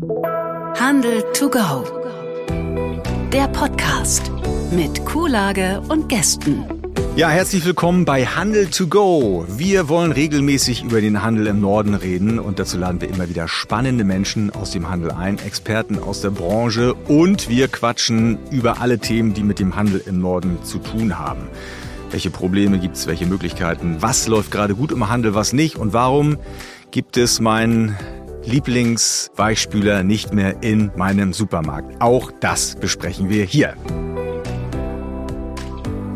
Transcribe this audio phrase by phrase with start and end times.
[0.00, 1.84] Handel to go.
[3.32, 4.30] Der Podcast
[4.70, 6.64] mit Kuhlage und Gästen.
[7.16, 9.44] Ja, herzlich willkommen bei Handel to go.
[9.48, 13.48] Wir wollen regelmäßig über den Handel im Norden reden und dazu laden wir immer wieder
[13.48, 19.00] spannende Menschen aus dem Handel ein, Experten aus der Branche und wir quatschen über alle
[19.00, 21.48] Themen, die mit dem Handel im Norden zu tun haben.
[22.12, 25.92] Welche Probleme gibt es, welche Möglichkeiten, was läuft gerade gut im Handel, was nicht und
[25.92, 26.36] warum
[26.92, 27.96] gibt es meinen
[28.48, 32.00] Lieblingsweichspüler nicht mehr in meinem Supermarkt.
[32.00, 33.76] Auch das besprechen wir hier.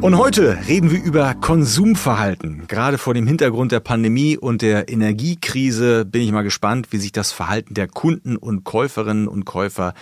[0.02, 2.65] Und heute reden wir über Konsumverhalten.
[2.66, 7.12] Gerade vor dem Hintergrund der Pandemie und der Energiekrise bin ich mal gespannt, wie sich
[7.12, 9.95] das Verhalten der Kunden und Käuferinnen und Käufer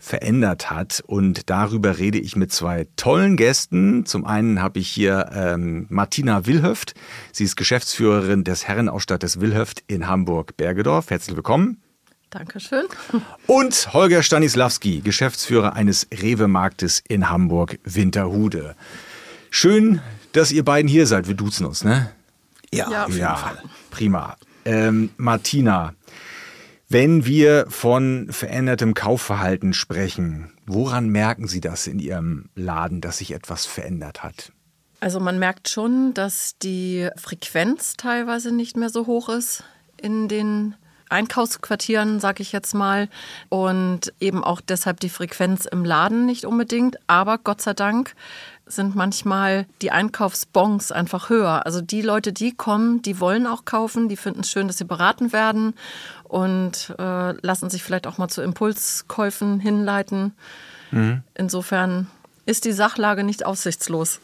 [0.00, 1.04] verändert hat.
[1.06, 4.06] Und darüber rede ich mit zwei tollen Gästen.
[4.06, 6.94] Zum einen habe ich hier ähm, Martina Wilhöft.
[7.30, 11.10] Sie ist Geschäftsführerin des Herrenausstatters Wilhöft in Hamburg-Bergedorf.
[11.10, 11.83] Herzlich willkommen.
[12.34, 12.86] Dankeschön.
[13.46, 18.74] Und Holger Stanislawski, Geschäftsführer eines Rewe-Marktes in Hamburg-Winterhude.
[19.50, 20.00] Schön,
[20.32, 21.28] dass ihr beiden hier seid.
[21.28, 22.10] Wir duzen uns, ne?
[22.72, 23.62] Ja, ja, auf jeden ja Fall.
[23.92, 24.36] prima.
[24.64, 25.94] Ähm, Martina,
[26.88, 33.30] wenn wir von verändertem Kaufverhalten sprechen, woran merken Sie das in Ihrem Laden, dass sich
[33.30, 34.50] etwas verändert hat?
[34.98, 39.62] Also man merkt schon, dass die Frequenz teilweise nicht mehr so hoch ist
[40.00, 40.74] in den
[41.08, 43.08] Einkaufsquartieren, sage ich jetzt mal.
[43.48, 46.98] Und eben auch deshalb die Frequenz im Laden nicht unbedingt.
[47.06, 48.14] Aber Gott sei Dank
[48.66, 51.66] sind manchmal die Einkaufsbons einfach höher.
[51.66, 54.84] Also die Leute, die kommen, die wollen auch kaufen, die finden es schön, dass sie
[54.84, 55.74] beraten werden
[56.24, 60.32] und äh, lassen sich vielleicht auch mal zu Impulskäufen hinleiten.
[60.90, 61.22] Mhm.
[61.34, 62.08] Insofern
[62.46, 64.20] ist die Sachlage nicht aussichtslos.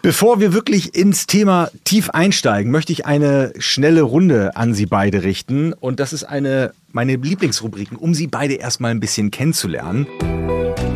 [0.00, 5.24] Bevor wir wirklich ins Thema tief einsteigen, möchte ich eine schnelle Runde an Sie beide
[5.24, 5.72] richten.
[5.72, 10.06] Und das ist eine meine Lieblingsrubriken, um Sie beide erstmal ein bisschen kennenzulernen.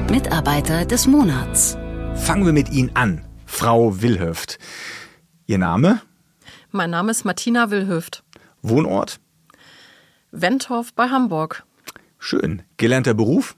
[0.08, 1.76] Mitarbeiter des Monats.
[2.14, 4.60] Fangen wir mit Ihnen an, Frau Wilhöft.
[5.46, 6.00] Ihr Name?
[6.70, 8.22] Mein Name ist Martina Wilhöft.
[8.62, 9.18] Wohnort?
[10.30, 11.64] Wentorf bei Hamburg.
[12.20, 12.62] Schön.
[12.76, 13.56] Gelernter Beruf?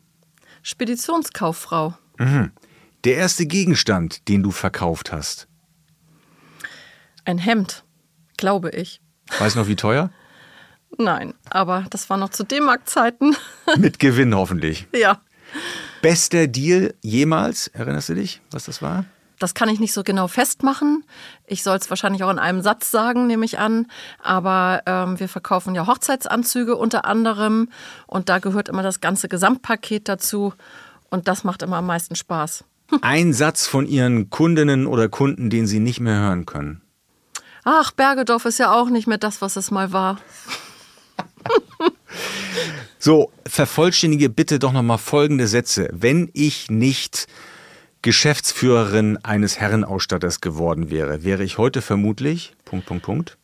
[0.62, 1.94] Speditionskauffrau.
[2.18, 2.50] Mhm.
[3.04, 5.46] Der erste Gegenstand, den du verkauft hast?
[7.26, 7.84] Ein Hemd,
[8.38, 9.02] glaube ich.
[9.38, 10.10] Weißt du noch, wie teuer?
[10.96, 13.36] Nein, aber das war noch zu D-Mark-Zeiten.
[13.76, 14.86] Mit Gewinn hoffentlich.
[14.94, 15.20] Ja.
[16.00, 17.68] Bester Deal jemals?
[17.68, 19.04] Erinnerst du dich, was das war?
[19.38, 21.04] Das kann ich nicht so genau festmachen.
[21.46, 23.86] Ich soll es wahrscheinlich auch in einem Satz sagen, nehme ich an.
[24.22, 27.68] Aber ähm, wir verkaufen ja Hochzeitsanzüge unter anderem.
[28.06, 30.54] Und da gehört immer das ganze Gesamtpaket dazu.
[31.10, 32.64] Und das macht immer am meisten Spaß.
[33.00, 36.82] Ein Satz von Ihren Kundinnen oder Kunden, den Sie nicht mehr hören können.
[37.64, 40.18] Ach, Bergedorf ist ja auch nicht mehr das, was es mal war.
[42.98, 45.88] so, vervollständige bitte doch nochmal folgende Sätze.
[45.92, 47.26] Wenn ich nicht
[48.02, 53.38] Geschäftsführerin eines Herrenausstatters geworden wäre, wäre ich heute vermutlich Punkt, Punkt, Punkt.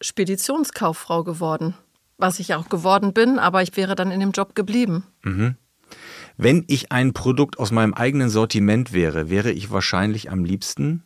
[0.00, 1.74] Speditionskauffrau geworden.
[2.16, 5.04] Was ich auch geworden bin, aber ich wäre dann in dem Job geblieben.
[5.22, 5.56] Mhm.
[6.36, 11.02] Wenn ich ein Produkt aus meinem eigenen Sortiment wäre, wäre ich wahrscheinlich am liebsten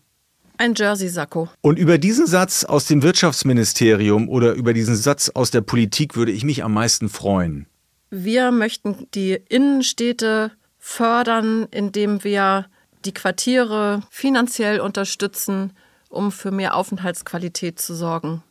[0.61, 1.49] ein Jersey-Sakko.
[1.63, 6.33] Und über diesen Satz aus dem Wirtschaftsministerium oder über diesen Satz aus der Politik würde
[6.33, 7.67] ich mich am meisten freuen.
[8.11, 12.67] Wir möchten die Innenstädte fördern, indem wir
[13.07, 15.73] die Quartiere finanziell unterstützen,
[16.11, 18.43] um für mehr Aufenthaltsqualität zu sorgen.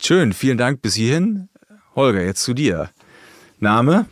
[0.00, 1.50] Schön, vielen Dank bis hierhin.
[1.94, 2.88] Holger, jetzt zu dir.
[3.58, 4.06] Name?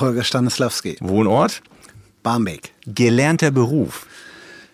[0.00, 0.96] Holger Stanislawski.
[1.00, 1.62] Wohnort?
[2.22, 2.72] Barmbek.
[2.86, 4.06] Gelernter Beruf?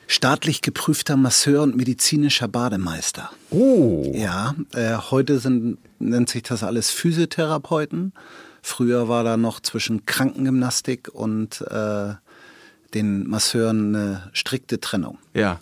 [0.06, 3.30] Staatlich geprüfter Masseur und medizinischer Bademeister.
[3.50, 4.10] Oh.
[4.14, 8.12] Ja, äh, heute sind, nennt sich das alles Physiotherapeuten.
[8.62, 12.14] Früher war da noch zwischen Krankengymnastik und äh,
[12.94, 15.18] den Masseuren eine strikte Trennung.
[15.34, 15.60] Ja.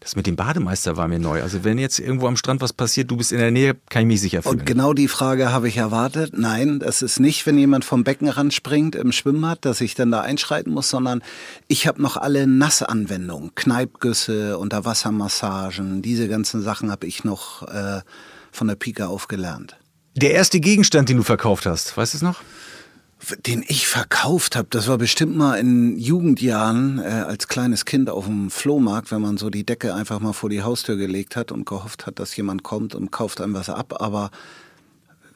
[0.00, 1.42] Das mit dem Bademeister war mir neu.
[1.42, 4.08] Also wenn jetzt irgendwo am Strand was passiert, du bist in der Nähe, kann ich
[4.08, 4.60] mich sicher fühlen.
[4.60, 6.32] Und genau die Frage habe ich erwartet.
[6.36, 10.20] Nein, das ist nicht, wenn jemand vom Beckenrand springt im Schwimmbad, dass ich dann da
[10.20, 11.22] einschreiten muss, sondern
[11.68, 18.00] ich habe noch alle Nassanwendungen, Kneipgüsse, Unterwassermassagen, diese ganzen Sachen habe ich noch äh,
[18.52, 19.76] von der Pika auf gelernt.
[20.16, 22.40] Der erste Gegenstand, den du verkauft hast, weißt du es noch?
[23.46, 28.26] Den ich verkauft habe, das war bestimmt mal in Jugendjahren äh, als kleines Kind auf
[28.26, 31.66] dem Flohmarkt, wenn man so die Decke einfach mal vor die Haustür gelegt hat und
[31.66, 34.00] gehofft hat, dass jemand kommt und kauft einem was ab.
[34.00, 34.30] Aber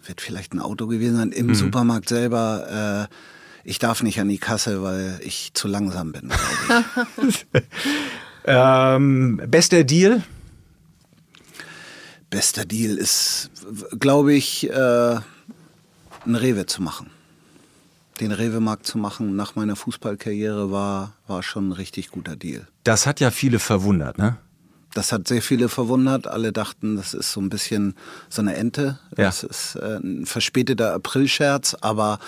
[0.06, 1.32] wird vielleicht ein Auto gewesen sein.
[1.32, 1.55] Im mhm.
[1.55, 3.14] Supermarkt selber, äh,
[3.64, 7.46] ich darf nicht an die Kasse, weil ich zu langsam bin, glaube ich.
[8.44, 10.23] ähm, bester Deal?
[12.31, 13.50] Bester Deal ist,
[13.99, 14.73] glaube ich, äh,
[16.26, 17.11] ein Rewe zu machen.
[18.20, 22.67] Den Rewe-Markt zu machen nach meiner Fußballkarriere war, war schon ein richtig guter Deal.
[22.85, 24.37] Das hat ja viele verwundert, ne?
[24.94, 26.26] Das hat sehr viele verwundert.
[26.26, 27.94] Alle dachten, das ist so ein bisschen
[28.29, 28.99] so eine Ente.
[29.11, 29.49] Das ja.
[29.49, 32.19] ist äh, ein verspäteter Aprilscherz, aber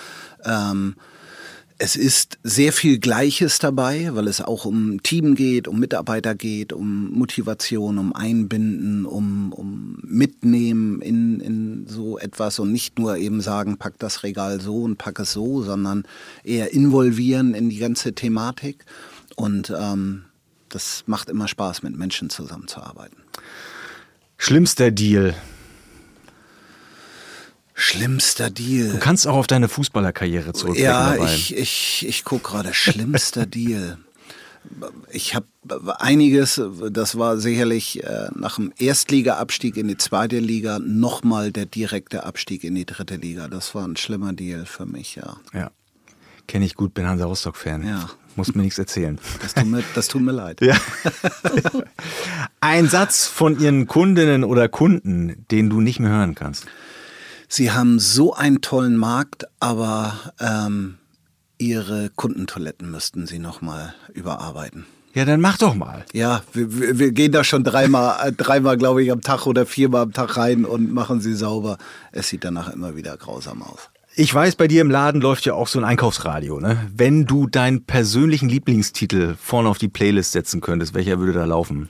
[0.45, 0.95] ähm,
[1.81, 6.73] es ist sehr viel Gleiches dabei, weil es auch um Team geht, um Mitarbeiter geht,
[6.73, 13.41] um Motivation, um Einbinden, um, um Mitnehmen in, in so etwas und nicht nur eben
[13.41, 16.03] sagen, pack das Regal so und pack es so, sondern
[16.43, 18.85] eher involvieren in die ganze Thematik.
[19.35, 20.25] Und ähm,
[20.69, 23.17] das macht immer Spaß, mit Menschen zusammenzuarbeiten.
[24.37, 25.33] Schlimmster Deal,
[27.73, 28.91] Schlimmster Deal.
[28.91, 30.91] Du kannst auch auf deine Fußballerkarriere zurückblicken.
[30.91, 31.33] Ja, dabei.
[31.33, 32.73] ich, ich, ich gucke gerade.
[32.73, 33.97] Schlimmster Deal.
[35.09, 35.47] Ich habe
[35.99, 42.25] einiges, das war sicherlich äh, nach dem Erstliga-Abstieg in die zweite Liga nochmal der direkte
[42.25, 43.47] Abstieg in die dritte Liga.
[43.47, 45.37] Das war ein schlimmer Deal für mich, ja.
[45.53, 45.71] Ja,
[46.47, 47.87] kenne ich gut, bin Hansa Rostock-Fan.
[47.87, 48.09] Ja.
[48.35, 49.19] Muss mir nichts erzählen.
[49.41, 50.61] Das tut mir, das tut mir leid.
[50.61, 50.77] Ja.
[52.61, 56.65] Ein Satz von Ihren Kundinnen oder Kunden, den du nicht mehr hören kannst.
[57.53, 60.99] Sie haben so einen tollen Markt, aber ähm,
[61.57, 64.85] Ihre Kundentoiletten müssten Sie nochmal überarbeiten.
[65.13, 66.05] Ja, dann mach doch mal.
[66.13, 70.03] Ja, wir, wir gehen da schon dreimal, äh, dreimal, glaube ich, am Tag oder viermal
[70.03, 71.77] am Tag rein und machen sie sauber.
[72.13, 73.89] Es sieht danach immer wieder grausam aus.
[74.15, 76.61] Ich weiß, bei dir im Laden läuft ja auch so ein Einkaufsradio.
[76.61, 76.77] Ne?
[76.95, 81.89] Wenn du deinen persönlichen Lieblingstitel vorne auf die Playlist setzen könntest, welcher würde da laufen?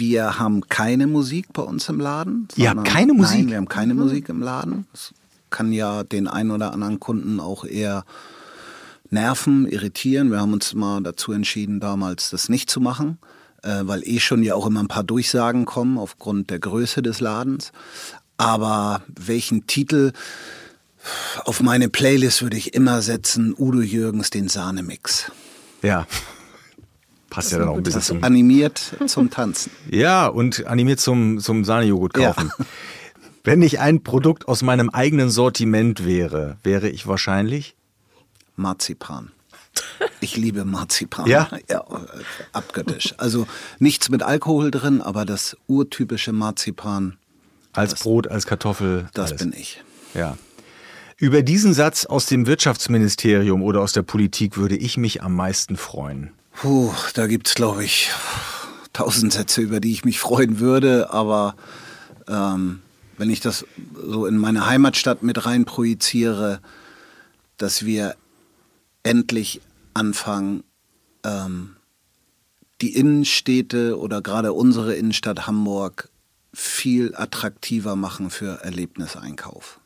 [0.00, 2.48] Wir haben keine Musik bei uns im Laden.
[2.56, 3.40] Ja, keine Musik?
[3.40, 4.00] Nein, wir haben keine mhm.
[4.00, 4.86] Musik im Laden.
[4.92, 5.12] Das
[5.50, 8.06] kann ja den einen oder anderen Kunden auch eher
[9.10, 10.30] nerven, irritieren.
[10.30, 13.18] Wir haben uns mal dazu entschieden, damals das nicht zu machen,
[13.62, 17.20] äh, weil eh schon ja auch immer ein paar Durchsagen kommen aufgrund der Größe des
[17.20, 17.70] Ladens.
[18.38, 20.12] Aber welchen Titel
[21.44, 23.54] auf meine Playlist würde ich immer setzen?
[23.58, 25.30] Udo Jürgens, den Sahnemix.
[25.82, 26.06] Ja.
[27.30, 28.24] Passt ja dann auch ein bisschen zum.
[28.24, 29.70] Animiert zum Tanzen.
[29.90, 32.50] Ja, und animiert zum, zum Sahnejoghurt kaufen.
[32.58, 32.64] Ja.
[33.44, 37.76] Wenn ich ein Produkt aus meinem eigenen Sortiment wäre, wäre ich wahrscheinlich
[38.56, 39.30] Marzipan.
[40.20, 41.26] Ich liebe Marzipan.
[41.26, 41.48] Ja?
[41.68, 41.84] ja?
[42.52, 43.14] Abgöttisch.
[43.16, 43.46] Also
[43.78, 47.16] nichts mit Alkohol drin, aber das urtypische Marzipan.
[47.72, 49.08] Als das, Brot, als Kartoffel.
[49.14, 49.42] Das alles.
[49.42, 49.82] bin ich.
[50.14, 50.36] Ja.
[51.16, 55.76] Über diesen Satz aus dem Wirtschaftsministerium oder aus der Politik würde ich mich am meisten
[55.76, 56.32] freuen.
[56.52, 58.10] Puh, da gibt es, glaube ich,
[58.92, 61.12] tausend Sätze, über die ich mich freuen würde.
[61.12, 61.54] Aber
[62.28, 62.80] ähm,
[63.16, 63.64] wenn ich das
[63.94, 66.60] so in meine Heimatstadt mit rein projiziere,
[67.56, 68.16] dass wir
[69.02, 69.60] endlich
[69.94, 70.64] anfangen,
[71.24, 71.76] ähm,
[72.80, 76.08] die Innenstädte oder gerade unsere Innenstadt Hamburg
[76.52, 79.80] viel attraktiver machen für Erlebniseinkauf.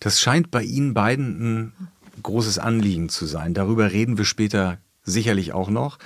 [0.00, 1.72] Das scheint bei Ihnen beiden ein
[2.22, 3.54] großes Anliegen zu sein.
[3.54, 4.78] Darüber reden wir später
[5.10, 5.98] sicherlich auch noch.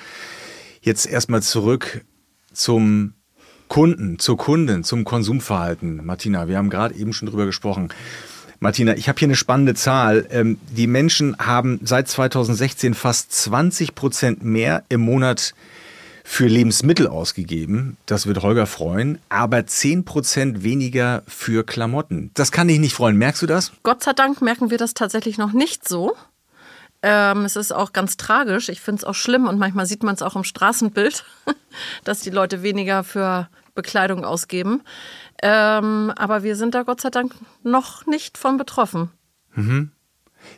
[0.80, 2.04] Jetzt erstmal zurück
[2.52, 3.14] zum
[3.68, 6.04] Kunden, zur Kundin, zum Konsumverhalten.
[6.04, 7.88] Martina, wir haben gerade eben schon drüber gesprochen.
[8.60, 10.26] Martina, ich habe hier eine spannende Zahl.
[10.30, 15.54] Ähm, die Menschen haben seit 2016 fast 20 Prozent mehr im Monat
[16.22, 17.96] für Lebensmittel ausgegeben.
[18.06, 19.18] Das wird Holger freuen.
[19.28, 22.30] Aber 10 Prozent weniger für Klamotten.
[22.34, 23.16] Das kann dich nicht freuen.
[23.16, 23.72] Merkst du das?
[23.82, 26.14] Gott sei Dank merken wir das tatsächlich noch nicht so.
[27.02, 28.68] Ähm, es ist auch ganz tragisch.
[28.68, 31.24] Ich finde es auch schlimm und manchmal sieht man es auch im Straßenbild,
[32.04, 34.82] dass die Leute weniger für Bekleidung ausgeben.
[35.42, 37.34] Ähm, aber wir sind da Gott sei Dank
[37.64, 39.10] noch nicht von betroffen.
[39.54, 39.90] Mhm.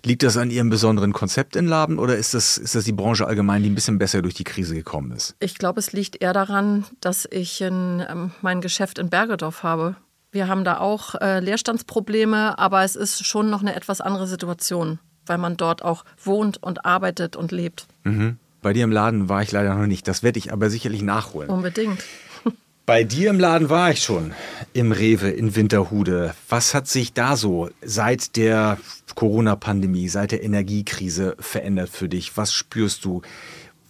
[0.02, 3.26] Liegt das an Ihrem besonderen Konzept in Laden oder ist das, ist das die Branche
[3.26, 5.36] allgemein, die ein bisschen besser durch die Krise gekommen ist?
[5.40, 9.96] Ich glaube, es liegt eher daran, dass ich in, ähm, mein Geschäft in Bergedorf habe.
[10.30, 14.98] Wir haben da auch äh, Leerstandsprobleme, aber es ist schon noch eine etwas andere Situation
[15.26, 17.86] weil man dort auch wohnt und arbeitet und lebt.
[18.04, 18.38] Mhm.
[18.62, 20.08] Bei dir im Laden war ich leider noch nicht.
[20.08, 21.50] Das werde ich aber sicherlich nachholen.
[21.50, 22.02] Unbedingt.
[22.86, 24.32] Bei dir im Laden war ich schon,
[24.72, 26.34] im Rewe in Winterhude.
[26.48, 28.78] Was hat sich da so seit der
[29.14, 32.36] Corona-Pandemie, seit der Energiekrise verändert für dich?
[32.36, 33.22] Was spürst du?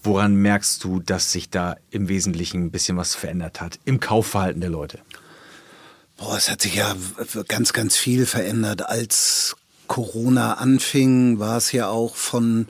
[0.03, 4.61] Woran merkst du, dass sich da im Wesentlichen ein bisschen was verändert hat im Kaufverhalten
[4.61, 4.99] der Leute?
[6.17, 6.95] Boah, es hat sich ja
[7.49, 8.88] ganz, ganz viel verändert.
[8.88, 12.67] Als Corona anfing, war es ja auch von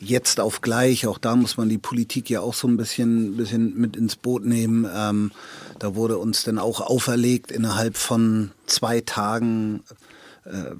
[0.00, 3.78] jetzt auf gleich, auch da muss man die Politik ja auch so ein bisschen, bisschen
[3.78, 4.88] mit ins Boot nehmen.
[4.92, 5.30] Ähm,
[5.78, 9.84] da wurde uns dann auch auferlegt, innerhalb von zwei Tagen
[10.44, 10.72] äh,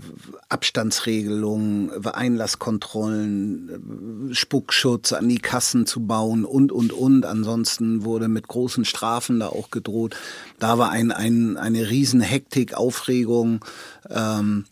[0.48, 7.26] Abstandsregelungen, Einlasskontrollen, äh, Spuckschutz an die Kassen zu bauen und, und, und.
[7.26, 10.16] Ansonsten wurde mit großen Strafen da auch gedroht.
[10.58, 13.62] Da war ein, ein, eine riesen Hektik, Aufregung.
[14.08, 14.64] Ähm,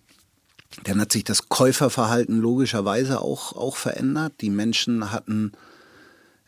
[0.84, 4.34] Dann hat sich das Käuferverhalten logischerweise auch, auch verändert.
[4.40, 5.52] Die Menschen hatten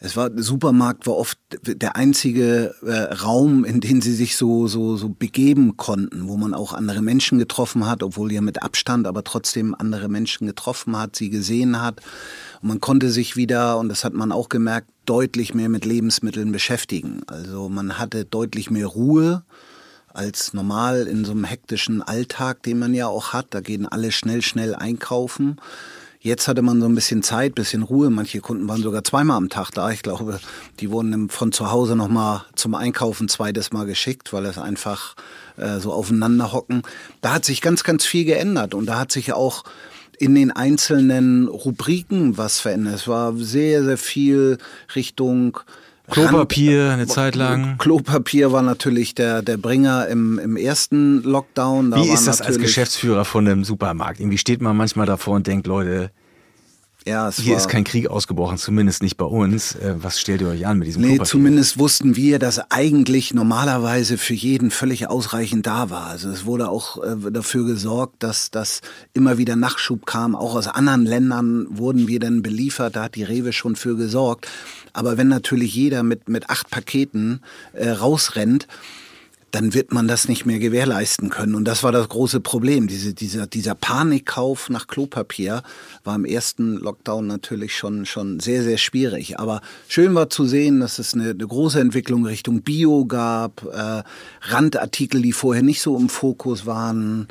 [0.02, 4.66] es war, der Supermarkt war oft der einzige äh, Raum, in den sie sich so,
[4.66, 9.06] so, so begeben konnten, wo man auch andere Menschen getroffen hat, obwohl ja mit Abstand,
[9.06, 12.00] aber trotzdem andere Menschen getroffen hat, sie gesehen hat.
[12.62, 16.50] Und man konnte sich wieder, und das hat man auch gemerkt, deutlich mehr mit Lebensmitteln
[16.50, 17.20] beschäftigen.
[17.26, 19.42] Also man hatte deutlich mehr Ruhe
[20.12, 23.48] als normal in so einem hektischen Alltag, den man ja auch hat.
[23.50, 25.60] Da gehen alle schnell, schnell einkaufen.
[26.22, 28.10] Jetzt hatte man so ein bisschen Zeit, bisschen Ruhe.
[28.10, 29.90] Manche Kunden waren sogar zweimal am Tag da.
[29.90, 30.38] Ich glaube,
[30.78, 35.14] die wurden von zu Hause nochmal zum Einkaufen zweites Mal geschickt, weil es einfach
[35.56, 36.82] äh, so aufeinander hocken.
[37.22, 39.64] Da hat sich ganz, ganz viel geändert und da hat sich auch
[40.18, 42.96] in den einzelnen Rubriken was verändert.
[42.96, 44.58] Es war sehr, sehr viel
[44.94, 45.58] Richtung
[46.10, 47.78] Klopapier eine Zeit lang.
[47.78, 51.90] Klopapier war natürlich der, der Bringer im, im ersten Lockdown.
[51.92, 54.20] Da Wie ist das als Geschäftsführer von einem Supermarkt?
[54.20, 56.10] Irgendwie steht man manchmal davor und denkt, Leute,
[57.06, 59.74] ja, Hier ist kein Krieg ausgebrochen, zumindest nicht bei uns.
[59.74, 64.18] Äh, was stellt ihr euch an mit diesem Nee, zumindest wussten wir, dass eigentlich normalerweise
[64.18, 66.08] für jeden völlig ausreichend da war.
[66.08, 68.82] Also es wurde auch äh, dafür gesorgt, dass das
[69.14, 70.34] immer wieder Nachschub kam.
[70.34, 72.96] Auch aus anderen Ländern wurden wir dann beliefert.
[72.96, 74.48] Da hat die Rewe schon für gesorgt.
[74.92, 77.40] Aber wenn natürlich jeder mit, mit acht Paketen
[77.72, 78.66] äh, rausrennt,
[79.50, 81.54] dann wird man das nicht mehr gewährleisten können.
[81.54, 82.86] Und das war das große Problem.
[82.86, 85.62] Diese, dieser, dieser Panikkauf nach Klopapier
[86.04, 89.38] war im ersten Lockdown natürlich schon, schon sehr, sehr schwierig.
[89.38, 94.02] Aber schön war zu sehen, dass es eine, eine große Entwicklung Richtung Bio gab, äh,
[94.42, 97.28] Randartikel, die vorher nicht so im Fokus waren.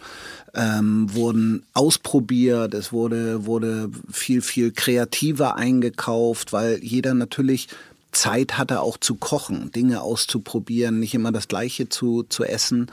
[0.56, 7.68] Ähm, wurden ausprobiert, es wurde, wurde viel, viel kreativer eingekauft, weil jeder natürlich
[8.12, 12.92] Zeit hatte auch zu kochen, Dinge auszuprobieren, nicht immer das Gleiche zu, zu essen.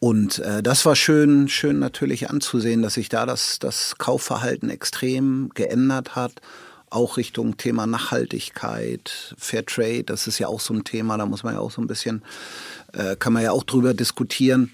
[0.00, 5.50] Und äh, das war schön, schön natürlich anzusehen, dass sich da das, das Kaufverhalten extrem
[5.54, 6.32] geändert hat.
[6.90, 11.54] Auch Richtung Thema Nachhaltigkeit, Fairtrade, das ist ja auch so ein Thema, da muss man
[11.54, 12.22] ja auch so ein bisschen,
[12.92, 14.72] äh, kann man ja auch drüber diskutieren.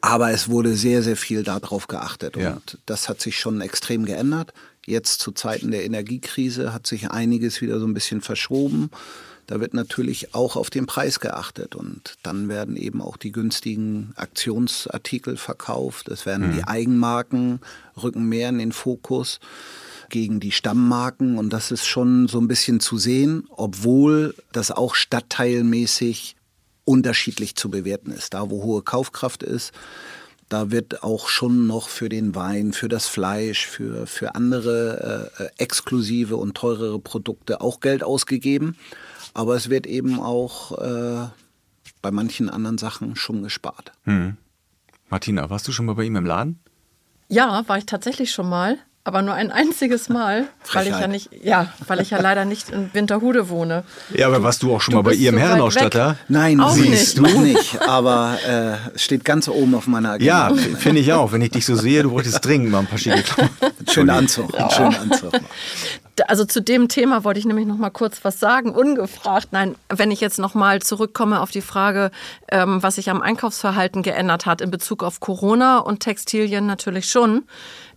[0.00, 2.36] Aber es wurde sehr, sehr viel darauf geachtet.
[2.36, 2.54] Ja.
[2.54, 4.52] Und das hat sich schon extrem geändert.
[4.86, 8.90] Jetzt zu Zeiten der Energiekrise hat sich einiges wieder so ein bisschen verschoben.
[9.46, 14.12] Da wird natürlich auch auf den Preis geachtet und dann werden eben auch die günstigen
[14.14, 16.08] Aktionsartikel verkauft.
[16.08, 16.52] Es werden mhm.
[16.54, 17.60] die Eigenmarken
[18.00, 19.40] rücken mehr in den Fokus
[20.08, 24.94] gegen die Stammmarken und das ist schon so ein bisschen zu sehen, obwohl das auch
[24.94, 26.36] stadtteilmäßig
[26.84, 28.34] unterschiedlich zu bewerten ist.
[28.34, 29.72] Da, wo hohe Kaufkraft ist,
[30.50, 35.62] da wird auch schon noch für den Wein, für das Fleisch, für, für andere äh,
[35.62, 38.76] exklusive und teurere Produkte auch Geld ausgegeben.
[39.32, 41.28] Aber es wird eben auch äh,
[42.02, 43.92] bei manchen anderen Sachen schon gespart.
[44.04, 44.36] Hm.
[45.08, 46.58] Martina, warst du schon mal bei ihm im Laden?
[47.28, 51.30] Ja, war ich tatsächlich schon mal aber nur ein einziges Mal, weil ich ja nicht,
[51.42, 53.82] ja, weil ich ja leider nicht in Winterhude wohne.
[54.14, 56.16] Ja, aber warst du auch schon du mal bei ihrem so Herrenausstatter?
[56.28, 57.34] Nein, auch siehst nicht.
[57.34, 60.50] du nicht, aber äh, steht ganz oben auf meiner Agenda.
[60.50, 61.32] Ja, finde ich auch.
[61.32, 63.24] Wenn ich dich so sehe, du wolltest dringend mal ein paar schicke
[63.88, 64.70] Schönen Anzug, ja.
[64.70, 65.32] schönen Anzug.
[66.26, 69.48] Also zu dem Thema wollte ich nämlich noch mal kurz was sagen, ungefragt.
[69.52, 72.10] Nein, wenn ich jetzt noch mal zurückkomme auf die Frage,
[72.50, 77.44] ähm, was sich am Einkaufsverhalten geändert hat in Bezug auf Corona und Textilien natürlich schon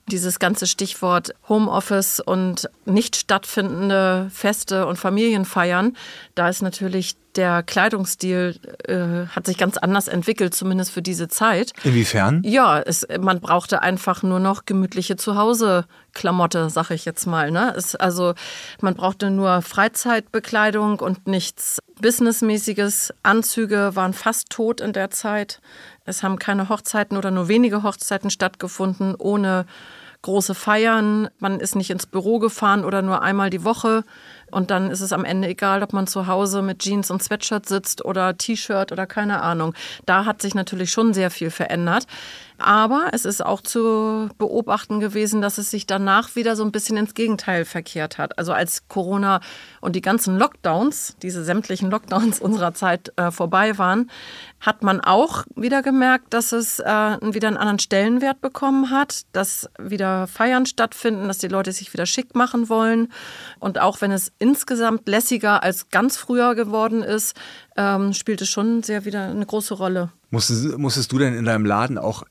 [0.08, 5.96] dieses ganze Stichwort Homeoffice und nicht stattfindende Feste und Familienfeiern,
[6.36, 11.74] da ist natürlich der Kleidungsstil äh, hat sich ganz anders entwickelt, zumindest für diese Zeit.
[11.84, 12.42] Inwiefern?
[12.46, 17.52] Ja, es, man brauchte einfach nur noch gemütliche Zuhause-Klamotte, sag ich jetzt mal.
[17.52, 17.74] Ne?
[17.76, 18.34] Es, also
[18.82, 23.14] man brauchte nur Freizeitbekleidung und nichts Businessmäßiges.
[23.24, 25.62] Anzüge waren fast tot in der Zeit.
[26.06, 29.66] Es haben keine Hochzeiten oder nur wenige Hochzeiten stattgefunden ohne
[30.24, 31.30] große Feiern.
[31.38, 34.04] Man ist nicht ins Büro gefahren oder nur einmal die Woche.
[34.50, 37.68] Und dann ist es am Ende egal, ob man zu Hause mit Jeans und Sweatshirt
[37.68, 39.74] sitzt oder T-Shirt oder keine Ahnung.
[40.06, 42.08] Da hat sich natürlich schon sehr viel verändert.
[42.64, 46.96] Aber es ist auch zu beobachten gewesen, dass es sich danach wieder so ein bisschen
[46.96, 48.38] ins Gegenteil verkehrt hat.
[48.38, 49.42] Also als Corona
[49.82, 54.10] und die ganzen Lockdowns, diese sämtlichen Lockdowns unserer Zeit äh, vorbei waren,
[54.62, 59.70] hat man auch wieder gemerkt, dass es äh, wieder einen anderen Stellenwert bekommen hat, dass
[59.78, 63.12] wieder Feiern stattfinden, dass die Leute sich wieder schick machen wollen.
[63.60, 67.36] Und auch wenn es insgesamt lässiger als ganz früher geworden ist,
[67.76, 70.12] ähm, spielt es schon sehr wieder eine große Rolle.
[70.32, 72.24] Musstest, musstest du denn in deinem Laden auch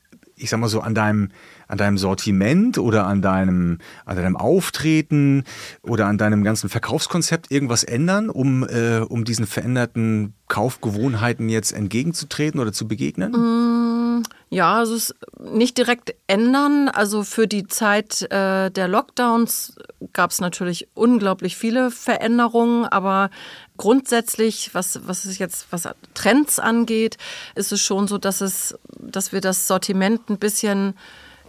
[0.42, 1.28] ich sag mal so, an deinem,
[1.68, 5.44] an deinem Sortiment oder an deinem, an deinem Auftreten
[5.82, 12.60] oder an deinem ganzen Verkaufskonzept irgendwas ändern, um, äh, um diesen veränderten Kaufgewohnheiten jetzt entgegenzutreten
[12.60, 13.32] oder zu begegnen?
[13.32, 16.88] Mm, Ja, also es nicht direkt ändern.
[16.88, 19.76] Also für die Zeit äh, der Lockdowns
[20.12, 23.30] gab es natürlich unglaublich viele Veränderungen, aber
[23.76, 27.16] grundsätzlich, was, was es jetzt, was Trends angeht,
[27.54, 30.94] ist es schon so, dass es, dass wir das Sortiment ein bisschen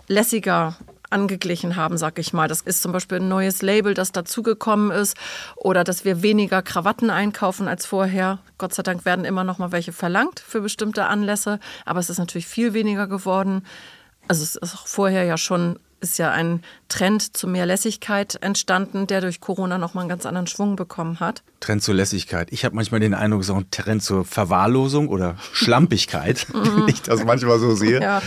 [0.08, 0.76] lässiger
[1.14, 2.48] angeglichen haben, sag ich mal.
[2.48, 5.16] Das ist zum Beispiel ein neues Label, das dazugekommen ist
[5.56, 8.40] oder dass wir weniger Krawatten einkaufen als vorher.
[8.58, 12.18] Gott sei Dank werden immer noch mal welche verlangt für bestimmte Anlässe, aber es ist
[12.18, 13.66] natürlich viel weniger geworden.
[14.28, 19.08] Also es ist auch vorher ja schon ist ja ein Trend zu mehr Lässigkeit entstanden,
[19.08, 21.42] der durch Corona nochmal einen ganz anderen Schwung bekommen hat.
[21.62, 22.50] Trend zur Lässigkeit.
[22.52, 26.88] Ich habe manchmal den Eindruck, es ist auch ein Trend zur Verwahrlosung oder Schlampigkeit, wenn
[26.88, 28.02] ich das manchmal so sehe.
[28.02, 28.22] Ja.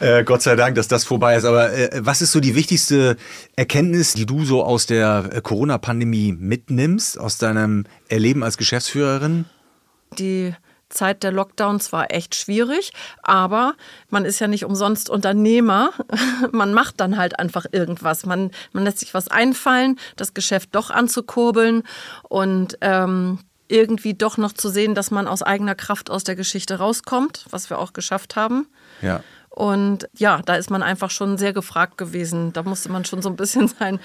[0.00, 1.44] Äh, Gott sei Dank, dass das vorbei ist.
[1.44, 3.16] Aber äh, was ist so die wichtigste
[3.56, 9.46] Erkenntnis, die du so aus der äh, Corona-Pandemie mitnimmst, aus deinem Erleben als Geschäftsführerin?
[10.18, 10.54] Die
[10.94, 13.74] Zeit der Lockdowns war echt schwierig, aber
[14.08, 15.90] man ist ja nicht umsonst Unternehmer.
[16.52, 18.26] Man macht dann halt einfach irgendwas.
[18.26, 21.82] Man, man lässt sich was einfallen, das Geschäft doch anzukurbeln
[22.28, 26.76] und ähm, irgendwie doch noch zu sehen, dass man aus eigener Kraft aus der Geschichte
[26.78, 28.66] rauskommt, was wir auch geschafft haben.
[29.00, 29.22] Ja.
[29.54, 32.52] Und ja, da ist man einfach schon sehr gefragt gewesen.
[32.52, 34.00] Da musste man schon so ein bisschen sein,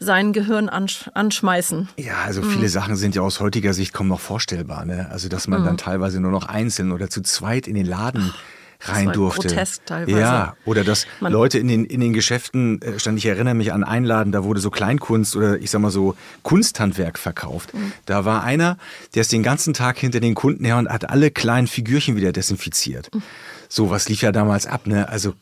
[0.00, 1.90] sein Gehirn ansch anschmeißen.
[1.98, 2.68] Ja, also viele mhm.
[2.68, 4.86] Sachen sind ja aus heutiger Sicht kaum noch vorstellbar.
[4.86, 5.08] Ne?
[5.10, 5.66] Also, dass man mhm.
[5.66, 8.32] dann teilweise nur noch einzeln oder zu zweit in den Laden
[8.80, 9.48] rein durfte.
[9.48, 10.18] Grotesk teilweise.
[10.18, 13.84] Ja, oder dass Man Leute in den, in den Geschäften, äh, ich erinnere mich an
[13.84, 17.74] Einladen, da wurde so Kleinkunst oder ich sag mal so Kunsthandwerk verkauft.
[17.74, 17.92] Mhm.
[18.06, 18.78] Da war einer,
[19.14, 22.32] der ist den ganzen Tag hinter den Kunden her und hat alle kleinen Figürchen wieder
[22.32, 23.14] desinfiziert.
[23.14, 23.22] Mhm.
[23.68, 25.08] So was lief ja damals ab, ne?
[25.08, 25.34] Also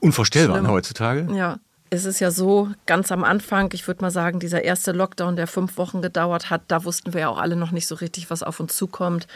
[0.00, 1.26] unvorstellbar ne, heutzutage.
[1.34, 1.58] Ja.
[1.92, 5.48] Es ist ja so, ganz am Anfang, ich würde mal sagen, dieser erste Lockdown, der
[5.48, 8.44] fünf Wochen gedauert hat, da wussten wir ja auch alle noch nicht so richtig, was
[8.44, 9.26] auf uns zukommt.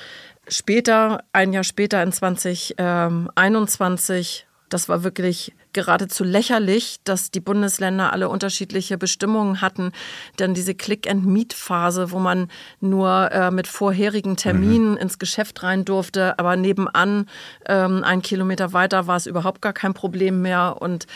[0.47, 8.29] Später, ein Jahr später in 2021, das war wirklich geradezu lächerlich, dass die Bundesländer alle
[8.31, 9.93] unterschiedliche Bestimmungen hatten.
[10.39, 12.49] Denn diese Click-and-Meet-Phase, wo man
[12.81, 14.97] nur äh, mit vorherigen Terminen mhm.
[14.97, 17.29] ins Geschäft rein durfte, aber nebenan
[17.67, 20.77] ähm, ein Kilometer weiter war es überhaupt gar kein Problem mehr.
[20.81, 21.07] Und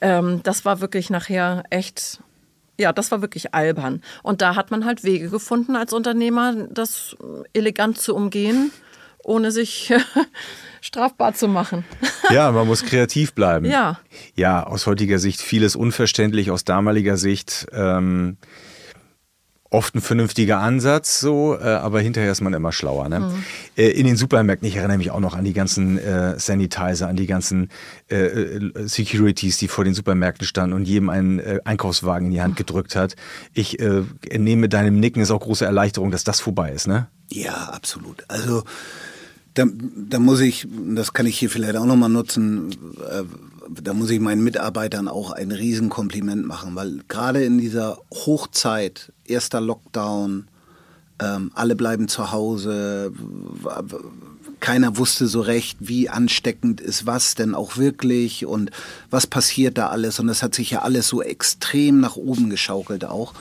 [0.00, 2.20] ähm, das war wirklich nachher echt
[2.78, 4.02] ja, das war wirklich albern.
[4.22, 7.16] Und da hat man halt Wege gefunden als Unternehmer, das
[7.52, 8.72] elegant zu umgehen,
[9.24, 9.92] ohne sich
[10.80, 11.84] strafbar zu machen.
[12.30, 13.66] Ja, man muss kreativ bleiben.
[13.66, 14.00] Ja.
[14.36, 18.38] Ja, aus heutiger Sicht vieles unverständlich, aus damaliger Sicht ähm,
[19.72, 23.08] oft ein vernünftiger Ansatz, so, äh, aber hinterher ist man immer schlauer.
[23.08, 23.20] Ne?
[23.20, 23.44] Mhm.
[23.76, 27.16] Äh, in den Supermärkten, ich erinnere mich auch noch an die ganzen äh, Sanitizer, an
[27.16, 27.70] die ganzen
[28.10, 32.42] äh, äh, Securities, die vor den Supermärkten standen und jedem einen äh, Einkaufswagen in die
[32.42, 33.16] Hand gedrückt hat.
[33.54, 37.08] Ich entnehme deinem Nicken ist auch große Erleichterung, dass das vorbei ist, ne?
[37.30, 38.24] Ja, absolut.
[38.28, 38.64] Also
[39.54, 39.66] da,
[40.08, 42.72] da muss ich, das kann ich hier vielleicht auch nochmal nutzen,
[43.10, 43.24] äh,
[43.82, 49.60] da muss ich meinen Mitarbeitern auch ein Riesenkompliment machen, weil gerade in dieser Hochzeit, erster
[49.60, 50.48] Lockdown,
[51.20, 53.12] ähm, alle bleiben zu Hause,
[54.60, 58.70] keiner wusste so recht, wie ansteckend ist was denn auch wirklich und
[59.10, 63.04] was passiert da alles und das hat sich ja alles so extrem nach oben geschaukelt
[63.04, 63.34] auch.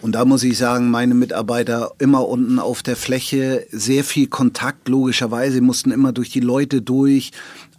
[0.00, 4.88] Und da muss ich sagen, meine Mitarbeiter immer unten auf der Fläche, sehr viel Kontakt,
[4.88, 7.32] logischerweise, mussten immer durch die Leute durch,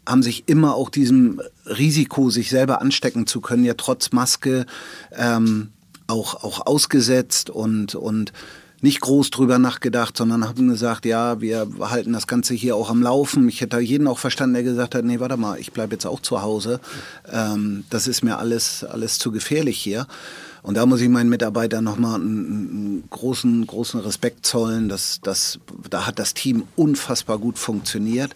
[0.05, 4.65] haben sich immer auch diesem Risiko, sich selber anstecken zu können, ja trotz Maske
[5.15, 5.69] ähm,
[6.07, 8.33] auch, auch ausgesetzt und, und
[8.81, 13.01] nicht groß drüber nachgedacht, sondern haben gesagt, ja, wir halten das Ganze hier auch am
[13.01, 13.47] Laufen.
[13.49, 16.21] Ich hätte jeden auch verstanden, der gesagt hat, nee, warte mal, ich bleibe jetzt auch
[16.21, 16.79] zu Hause.
[17.31, 20.07] Ähm, das ist mir alles, alles zu gefährlich hier.
[20.61, 24.89] Und da muss ich meinen Mitarbeitern nochmal einen, einen großen, großen Respekt zollen.
[24.89, 28.35] Das, das, da hat das Team unfassbar gut funktioniert.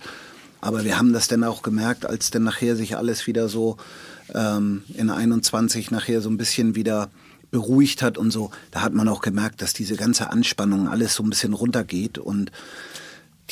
[0.61, 3.77] Aber wir haben das dann auch gemerkt, als dann nachher sich alles wieder so
[4.33, 7.09] ähm, in 21 nachher so ein bisschen wieder
[7.51, 8.49] beruhigt hat und so.
[8.71, 12.51] Da hat man auch gemerkt, dass diese ganze Anspannung alles so ein bisschen runtergeht und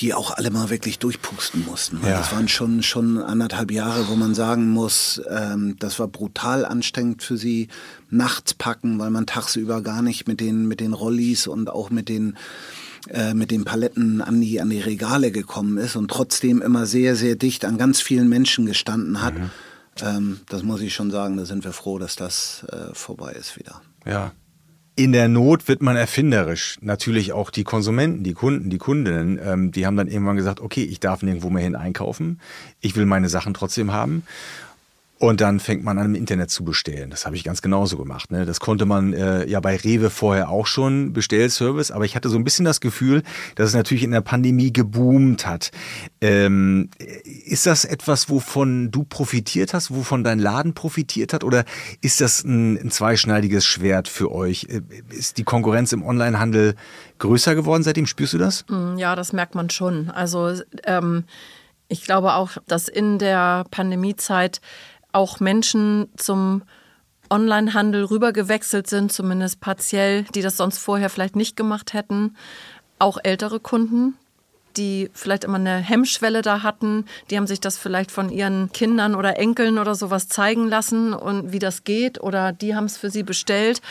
[0.02, 2.00] die auch alle mal wirklich durchpusten mussten.
[2.04, 2.18] Ja.
[2.18, 7.22] Das waren schon, schon anderthalb Jahre, wo man sagen muss, ähm, das war brutal anstrengend
[7.22, 7.68] für sie.
[8.10, 12.10] Nachts packen, weil man tagsüber gar nicht mit den, mit den Rollis und auch mit
[12.10, 12.36] den,
[13.10, 17.16] äh, mit den Paletten an die, an die Regale gekommen ist und trotzdem immer sehr,
[17.16, 19.36] sehr dicht an ganz vielen Menschen gestanden hat.
[19.36, 19.50] Mhm.
[20.02, 23.58] Ähm, das muss ich schon sagen, da sind wir froh, dass das äh, vorbei ist
[23.58, 23.82] wieder.
[24.06, 24.32] Ja,
[24.96, 26.78] in der Not wird man erfinderisch.
[26.82, 30.84] Natürlich auch die Konsumenten, die Kunden, die Kundinnen, ähm, die haben dann irgendwann gesagt, okay,
[30.84, 32.40] ich darf nirgendwo mehr hin einkaufen.
[32.82, 34.24] Ich will meine Sachen trotzdem haben.
[35.22, 37.12] Und dann fängt man an, im Internet zu bestellen.
[37.12, 38.32] Das habe ich ganz genauso gemacht.
[38.32, 38.48] Ne?
[38.48, 41.92] Das konnte man äh, ja bei Rewe vorher auch schon, Bestellservice.
[41.92, 43.22] Aber ich hatte so ein bisschen das Gefühl,
[43.54, 45.70] dass es natürlich in der Pandemie geboomt hat.
[46.22, 46.90] Ähm,
[47.46, 51.44] ist das etwas, wovon du profitiert hast, wovon dein Laden profitiert hat?
[51.44, 51.66] Oder
[52.02, 54.70] ist das ein, ein zweischneidiges Schwert für euch?
[54.70, 54.82] Äh,
[55.12, 56.74] ist die Konkurrenz im Onlinehandel
[57.20, 58.08] größer geworden seitdem?
[58.08, 58.66] Spürst du das?
[58.70, 60.10] Mm, ja, das merkt man schon.
[60.10, 60.52] Also
[60.86, 61.26] ähm,
[61.92, 64.62] ich glaube auch, dass in der Pandemiezeit
[65.12, 66.64] auch Menschen zum
[67.30, 72.36] Onlinehandel rübergewechselt sind, zumindest partiell, die das sonst vorher vielleicht nicht gemacht hätten.
[73.00, 74.16] Auch ältere Kunden,
[74.78, 79.16] die vielleicht immer eine Hemmschwelle da hatten, die haben sich das vielleicht von ihren Kindern
[79.16, 83.10] oder Enkeln oder sowas zeigen lassen und wie das geht oder die haben es für
[83.10, 83.82] sie bestellt.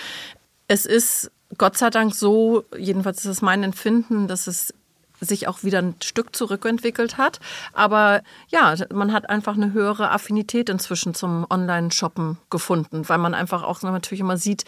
[0.69, 4.73] Es ist Gott sei Dank so, jedenfalls ist es mein Empfinden, dass es
[5.21, 7.41] sich auch wieder ein Stück zurückentwickelt hat.
[7.73, 13.63] Aber ja, man hat einfach eine höhere Affinität inzwischen zum Online-Shoppen gefunden, weil man einfach
[13.63, 14.65] auch natürlich immer sieht,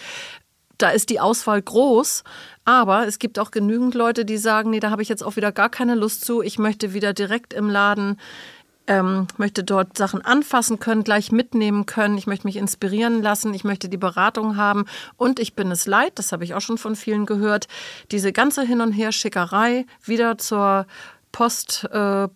[0.78, 2.24] da ist die Auswahl groß,
[2.64, 5.52] aber es gibt auch genügend Leute, die sagen, nee, da habe ich jetzt auch wieder
[5.52, 6.42] gar keine Lust zu.
[6.42, 8.18] Ich möchte wieder direkt im Laden
[8.86, 12.18] ähm, möchte dort Sachen anfassen können, gleich mitnehmen können.
[12.18, 13.54] Ich möchte mich inspirieren lassen.
[13.54, 14.86] Ich möchte die Beratung haben.
[15.16, 17.68] Und ich bin es leid, das habe ich auch schon von vielen gehört,
[18.10, 20.86] diese ganze Hin- und Her-Schickerei wieder zur
[21.30, 22.30] Poststelle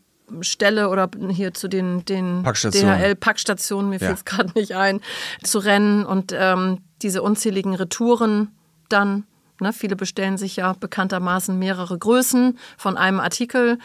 [0.82, 4.06] äh, oder hier zu den, den DHL-Packstationen, mir ja.
[4.06, 5.00] fällt es gerade nicht ein,
[5.42, 8.52] zu rennen und ähm, diese unzähligen Retouren
[8.88, 9.24] dann.
[9.58, 13.78] Ne, viele bestellen sich ja bekanntermaßen mehrere Größen von einem Artikel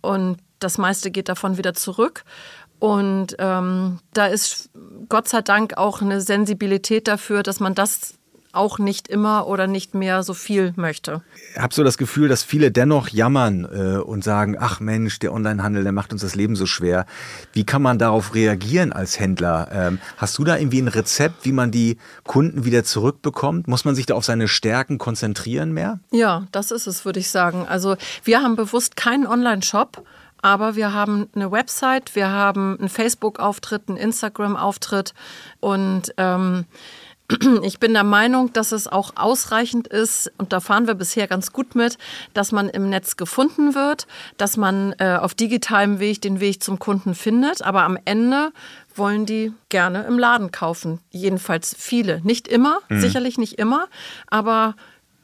[0.00, 2.24] und das meiste geht davon wieder zurück.
[2.78, 4.70] Und ähm, da ist
[5.08, 8.18] Gott sei Dank auch eine Sensibilität dafür, dass man das
[8.52, 11.22] auch nicht immer oder nicht mehr so viel möchte.
[11.52, 15.32] Ich habe so das Gefühl, dass viele dennoch jammern äh, und sagen, ach Mensch, der
[15.32, 17.06] Onlinehandel, der macht uns das Leben so schwer.
[17.52, 19.68] Wie kann man darauf reagieren als Händler?
[19.70, 23.68] Ähm, hast du da irgendwie ein Rezept, wie man die Kunden wieder zurückbekommt?
[23.68, 26.00] Muss man sich da auf seine Stärken konzentrieren mehr?
[26.10, 27.66] Ja, das ist es, würde ich sagen.
[27.68, 30.02] Also wir haben bewusst keinen Online-Shop
[30.48, 35.12] aber wir haben eine Website, wir haben einen Facebook-Auftritt, einen Instagram-Auftritt
[35.60, 36.64] und ähm,
[37.62, 41.52] ich bin der Meinung, dass es auch ausreichend ist, und da fahren wir bisher ganz
[41.52, 41.98] gut mit,
[42.32, 44.06] dass man im Netz gefunden wird,
[44.38, 47.60] dass man äh, auf digitalem Weg den Weg zum Kunden findet.
[47.60, 48.50] Aber am Ende
[48.94, 51.00] wollen die gerne im Laden kaufen.
[51.10, 52.22] Jedenfalls viele.
[52.24, 53.02] Nicht immer, mhm.
[53.02, 53.88] sicherlich nicht immer,
[54.28, 54.76] aber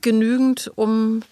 [0.02, 1.22] genügend, um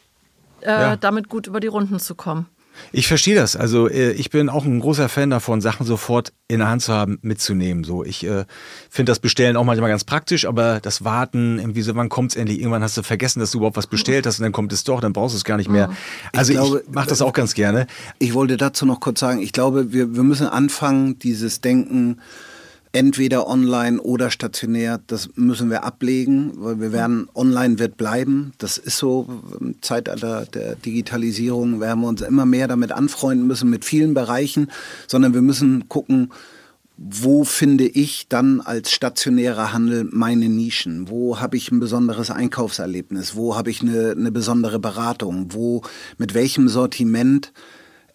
[0.63, 0.97] äh, ja.
[0.97, 2.49] damit gut über die Runden zu kommen.
[2.93, 3.57] Ich verstehe das.
[3.57, 6.93] Also äh, ich bin auch ein großer Fan davon, Sachen sofort in der Hand zu
[6.93, 7.85] haben, mitzunehmen.
[7.85, 8.45] So, ich äh,
[8.91, 12.37] finde das Bestellen auch manchmal ganz praktisch, aber das Warten, irgendwie so, wann kommt es
[12.37, 12.59] endlich?
[12.59, 15.01] Irgendwann hast du vergessen, dass du überhaupt was bestellt hast und dann kommt es doch,
[15.01, 15.91] dann brauchst du es gar nicht mehr.
[16.33, 17.87] Also ich, ich mache das auch ganz gerne.
[18.19, 22.19] Ich wollte dazu noch kurz sagen, ich glaube, wir, wir müssen anfangen, dieses Denken,
[22.93, 28.53] entweder online oder stationär, das müssen wir ablegen, weil wir werden, online wird bleiben.
[28.59, 29.27] Das ist so,
[29.59, 34.71] im Zeitalter der Digitalisierung werden wir uns immer mehr damit anfreunden müssen, mit vielen Bereichen,
[35.07, 36.31] sondern wir müssen gucken,
[36.99, 41.09] wo finde ich dann als stationärer Handel meine Nischen?
[41.09, 43.35] Wo habe ich ein besonderes Einkaufserlebnis?
[43.35, 45.47] Wo habe ich eine, eine besondere Beratung?
[45.53, 45.83] Wo,
[46.19, 47.53] mit welchem Sortiment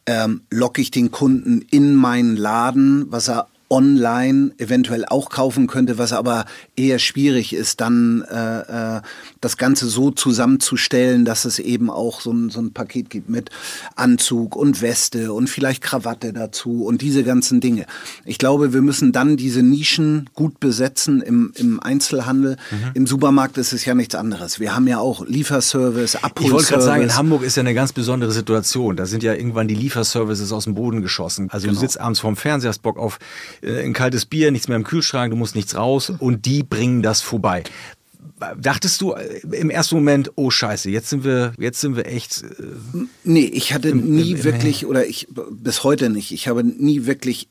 [0.05, 5.97] ähm, locke ich den Kunden in meinen Laden, was er online eventuell auch kaufen könnte,
[5.97, 9.01] was aber eher schwierig ist, dann äh, äh,
[9.41, 13.49] das Ganze so zusammenzustellen, dass es eben auch so ein, so ein Paket gibt mit
[13.95, 17.85] Anzug und Weste und vielleicht Krawatte dazu und diese ganzen Dinge.
[18.25, 22.57] Ich glaube, wir müssen dann diese Nischen gut besetzen im, im Einzelhandel.
[22.71, 22.91] Mhm.
[22.93, 24.59] Im Supermarkt ist es ja nichts anderes.
[24.59, 26.45] Wir haben ja auch Lieferservice, Abholservice.
[26.45, 28.95] Ich wollte gerade sagen, in Hamburg ist ja eine ganz besondere Situation.
[28.95, 31.49] Da sind ja irgendwann die Lieferservices aus dem Boden geschossen.
[31.51, 31.79] Also genau.
[31.79, 33.19] du sitzt abends vorm Fernseher, hast Bock auf
[33.61, 37.21] ein kaltes Bier, nichts mehr im Kühlschrank, du musst nichts raus und die bringen das
[37.21, 37.63] vorbei.
[38.59, 42.43] Dachtest du äh, im ersten Moment, oh Scheiße, jetzt sind wir, jetzt sind wir echt.
[42.43, 46.47] Äh, nee, ich hatte im, nie im, im, wirklich, oder ich bis heute nicht, ich
[46.47, 47.49] habe nie wirklich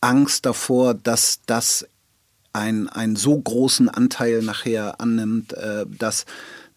[0.00, 1.86] Angst davor, dass das
[2.52, 6.26] ein, einen so großen Anteil nachher annimmt, äh, dass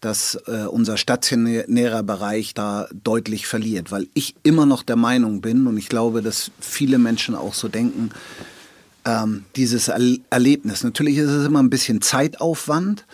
[0.02, 5.68] dass äh, unser stationärer Bereich da deutlich verliert, weil ich immer noch der Meinung bin
[5.68, 8.10] und ich glaube, dass viele Menschen auch so denken,
[9.04, 10.84] ähm, dieses Erlebnis.
[10.84, 13.06] Natürlich ist es immer ein bisschen Zeitaufwand,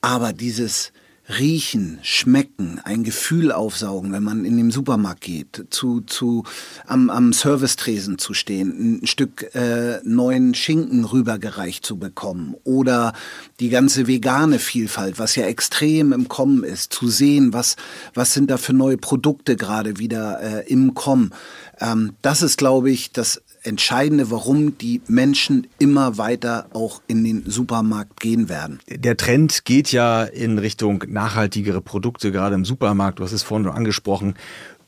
[0.00, 0.92] aber dieses
[1.28, 6.42] Riechen, Schmecken, ein Gefühl aufsaugen, wenn man in den Supermarkt geht, zu, zu,
[6.84, 13.12] am, am Servicetresen zu stehen, ein Stück äh, neuen Schinken rübergereicht zu bekommen oder
[13.60, 17.76] die ganze vegane Vielfalt, was ja extrem im Kommen ist, zu sehen, was,
[18.14, 21.32] was sind da für neue Produkte gerade wieder äh, im Kommen.
[21.80, 27.44] Ähm, das ist, glaube ich, das Entscheidende, warum die Menschen immer weiter auch in den
[27.46, 28.80] Supermarkt gehen werden.
[28.88, 33.18] Der Trend geht ja in Richtung nachhaltigere Produkte, gerade im Supermarkt.
[33.18, 34.34] Du hast es vorhin schon angesprochen.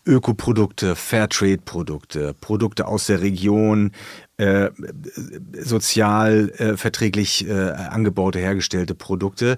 [0.06, 3.92] Ökoprodukte, Fairtrade-Produkte, Produkte aus der Region,
[4.36, 4.70] äh,
[5.58, 9.56] sozial äh, verträglich äh, angebaute, hergestellte Produkte.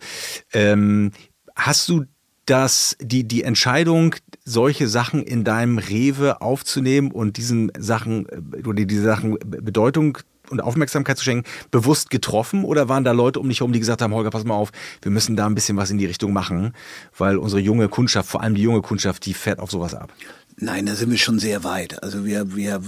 [0.53, 1.11] Ähm,
[1.57, 2.05] hast du
[2.47, 8.85] das, die, die Entscheidung, solche Sachen in deinem Rewe aufzunehmen und diesen Sachen äh, oder
[8.85, 10.19] diese Sachen Bedeutung
[10.51, 14.01] und Aufmerksamkeit zu schenken, bewusst getroffen oder waren da Leute um dich herum, die gesagt
[14.01, 14.71] haben, Holger, pass mal auf,
[15.03, 16.73] wir müssen da ein bisschen was in die Richtung machen,
[17.19, 20.13] weil unsere junge Kundschaft, vor allem die junge Kundschaft, die fährt auf sowas ab?
[20.59, 22.03] Nein, da sind wir schon sehr weit.
[22.03, 22.81] Also wir, wir,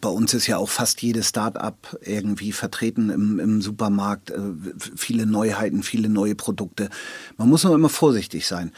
[0.00, 4.30] bei uns ist ja auch fast jedes Start-up irgendwie vertreten im, im Supermarkt.
[4.30, 4.40] Äh,
[4.94, 6.90] viele Neuheiten, viele neue Produkte.
[7.38, 8.70] Man muss nur immer vorsichtig sein.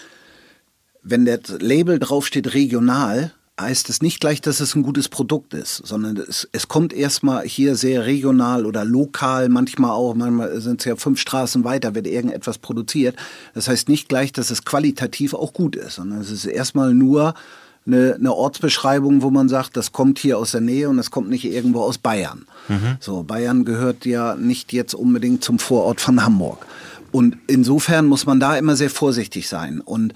[1.03, 5.77] Wenn der Label draufsteht regional, heißt es nicht gleich, dass es ein gutes Produkt ist,
[5.85, 10.87] sondern es, es kommt erstmal hier sehr regional oder lokal, manchmal auch, manchmal sind es
[10.87, 13.17] ja fünf Straßen weiter, wird irgendetwas produziert.
[13.53, 17.35] Das heißt nicht gleich, dass es qualitativ auch gut ist, sondern es ist erstmal nur
[17.87, 21.29] eine, eine Ortsbeschreibung, wo man sagt, das kommt hier aus der Nähe und das kommt
[21.29, 22.47] nicht irgendwo aus Bayern.
[22.69, 22.97] Mhm.
[23.01, 26.67] So, Bayern gehört ja nicht jetzt unbedingt zum Vorort von Hamburg.
[27.13, 29.81] Und insofern muss man da immer sehr vorsichtig sein.
[29.81, 30.15] Und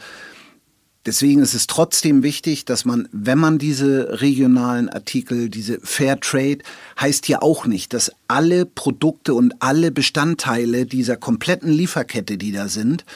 [1.09, 6.59] Deswegen ist es trotzdem wichtig, dass man, wenn man diese regionalen Artikel, diese Fair Trade,
[7.01, 12.69] heißt ja auch nicht, dass alle Produkte und alle Bestandteile dieser kompletten Lieferkette, die da
[12.69, 13.07] sind,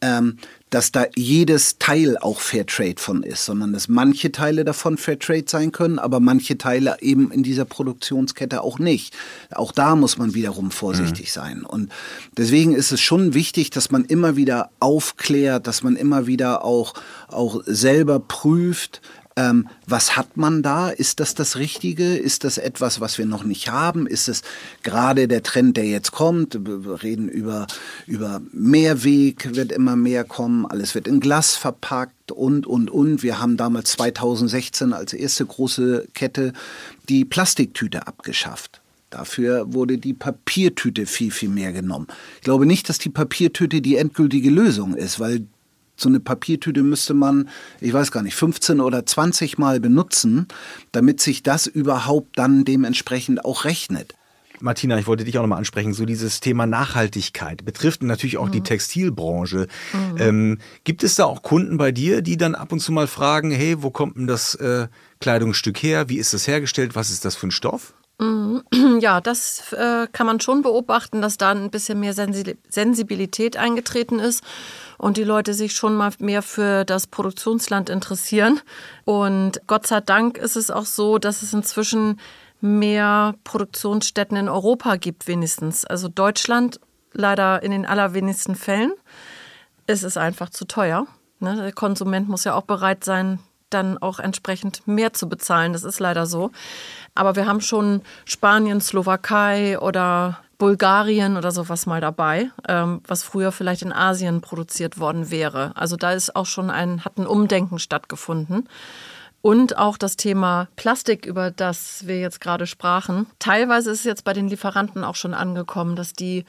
[0.00, 0.36] ähm,
[0.70, 5.72] dass da jedes Teil auch Fairtrade von ist, sondern dass manche Teile davon Fairtrade sein
[5.72, 9.14] können, aber manche Teile eben in dieser Produktionskette auch nicht.
[9.50, 11.40] Auch da muss man wiederum vorsichtig mhm.
[11.40, 11.64] sein.
[11.64, 11.92] Und
[12.36, 16.94] deswegen ist es schon wichtig, dass man immer wieder aufklärt, dass man immer wieder auch,
[17.28, 19.02] auch selber prüft,
[19.40, 20.90] ähm, was hat man da?
[20.90, 22.16] Ist das das Richtige?
[22.16, 24.06] Ist das etwas, was wir noch nicht haben?
[24.06, 24.42] Ist es
[24.82, 26.58] gerade der Trend, der jetzt kommt?
[26.66, 27.66] Wir reden über,
[28.06, 30.66] über Mehrweg, wird immer mehr kommen.
[30.66, 33.22] Alles wird in Glas verpackt und, und, und.
[33.22, 36.52] Wir haben damals 2016 als erste große Kette
[37.08, 38.82] die Plastiktüte abgeschafft.
[39.08, 42.06] Dafür wurde die Papiertüte viel, viel mehr genommen.
[42.36, 45.46] Ich glaube nicht, dass die Papiertüte die endgültige Lösung ist, weil
[46.00, 47.48] so eine Papiertüte müsste man,
[47.80, 50.48] ich weiß gar nicht, 15 oder 20 Mal benutzen,
[50.92, 54.14] damit sich das überhaupt dann dementsprechend auch rechnet.
[54.62, 58.52] Martina, ich wollte dich auch nochmal ansprechen, so dieses Thema Nachhaltigkeit betrifft natürlich auch mhm.
[58.52, 59.66] die Textilbranche.
[59.92, 60.16] Mhm.
[60.18, 63.50] Ähm, gibt es da auch Kunden bei dir, die dann ab und zu mal fragen,
[63.50, 64.88] hey, wo kommt denn das äh,
[65.20, 66.08] Kleidungsstück her?
[66.08, 66.94] Wie ist das hergestellt?
[66.94, 67.94] Was ist das für ein Stoff?
[68.20, 68.62] Mhm.
[69.00, 74.44] Ja, das äh, kann man schon beobachten, dass da ein bisschen mehr Sensibilität eingetreten ist
[74.98, 78.60] und die Leute sich schon mal mehr für das Produktionsland interessieren.
[79.06, 82.20] Und Gott sei Dank ist es auch so, dass es inzwischen
[82.60, 85.86] mehr Produktionsstätten in Europa gibt, wenigstens.
[85.86, 86.78] Also Deutschland
[87.14, 88.92] leider in den allerwenigsten Fällen.
[89.86, 91.06] Es ist einfach zu teuer.
[91.38, 91.56] Ne?
[91.56, 93.38] Der Konsument muss ja auch bereit sein,
[93.70, 95.72] dann auch entsprechend mehr zu bezahlen.
[95.72, 96.50] Das ist leider so.
[97.14, 103.50] Aber wir haben schon Spanien, Slowakei oder Bulgarien oder sowas mal dabei, ähm, was früher
[103.50, 105.72] vielleicht in Asien produziert worden wäre.
[105.74, 108.68] Also da ist auch schon ein, hat ein Umdenken stattgefunden.
[109.42, 113.26] Und auch das Thema Plastik, über das wir jetzt gerade sprachen.
[113.38, 116.44] Teilweise ist es jetzt bei den Lieferanten auch schon angekommen, dass die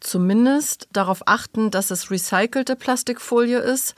[0.00, 3.94] zumindest darauf achten, dass es recycelte Plastikfolie ist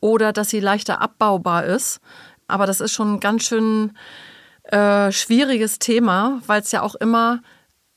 [0.00, 2.00] oder dass sie leichter abbaubar ist.
[2.48, 3.92] Aber das ist schon ein ganz schön
[4.64, 7.40] äh, schwieriges Thema, weil es ja auch immer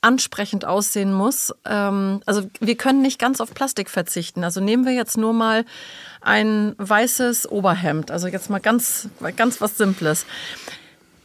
[0.02, 1.54] ansprechend aussehen muss.
[1.66, 4.44] Ähm, also wir können nicht ganz auf Plastik verzichten.
[4.44, 5.66] Also nehmen wir jetzt nur mal
[6.22, 8.12] ein weißes Oberhemd.
[8.12, 10.26] Also jetzt mal ganz, ganz was Simples.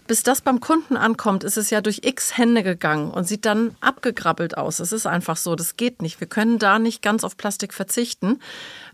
[0.08, 3.76] Bis das beim Kunden ankommt, ist es ja durch x Hände gegangen und sieht dann
[3.82, 4.80] abgegrabbelt aus.
[4.80, 6.18] Es ist einfach so, das geht nicht.
[6.18, 8.40] Wir können da nicht ganz auf Plastik verzichten.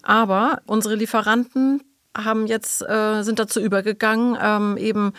[0.03, 1.85] Aber unsere Lieferanten
[2.17, 5.13] haben jetzt, äh, sind dazu übergegangen, ähm, eben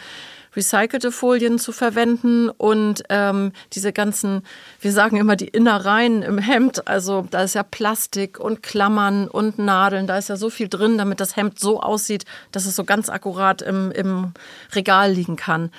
[0.55, 4.43] recycelte Folien zu verwenden und ähm, diese ganzen,
[4.79, 9.59] wir sagen immer die Innereien im Hemd, also da ist ja Plastik und Klammern und
[9.59, 12.83] Nadeln, da ist ja so viel drin, damit das Hemd so aussieht, dass es so
[12.83, 14.33] ganz akkurat im, im
[14.73, 15.71] Regal liegen kann.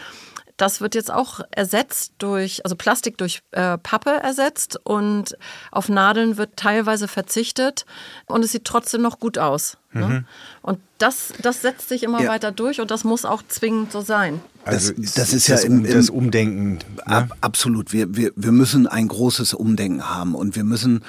[0.57, 5.37] Das wird jetzt auch ersetzt durch, also Plastik durch äh, Pappe ersetzt und
[5.71, 7.85] auf Nadeln wird teilweise verzichtet
[8.27, 9.77] und es sieht trotzdem noch gut aus.
[9.93, 10.07] Ne?
[10.09, 10.25] Mhm.
[10.63, 12.31] Und das, das setzt sich immer ja.
[12.31, 14.41] weiter durch und das muss auch zwingend so sein.
[14.65, 16.75] Also das, das ist ja im, im, das Umdenken.
[16.75, 16.81] Ne?
[17.05, 17.93] Ab, absolut.
[17.93, 21.05] Wir, wir, wir müssen ein großes Umdenken haben und wir müssen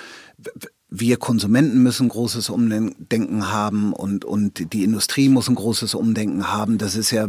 [0.90, 6.78] wir Konsumenten müssen großes Umdenken haben und, und die Industrie muss ein großes Umdenken haben.
[6.78, 7.28] Das ist ja,